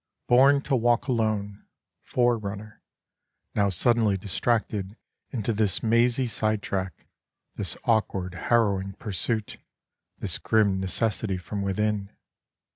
Born 0.27 0.61
to 0.61 0.75
walk 0.75 1.05
alone, 1.07 1.63
Forerunner, 2.01 2.81
Now 3.53 3.69
suddenly 3.69 4.17
distracted 4.17 4.97
into 5.29 5.53
this 5.53 5.83
mazy 5.83 6.25
sidetrack, 6.25 7.05
This 7.53 7.77
awkward, 7.83 8.33
harrowing 8.33 8.93
pursuit, 8.93 9.57
This 10.17 10.39
grim 10.39 10.79
necessity 10.79 11.37
from 11.37 11.61
within. 11.61 12.09